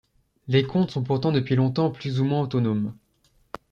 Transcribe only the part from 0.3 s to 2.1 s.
Les comtes sont pourtant depuis longtemps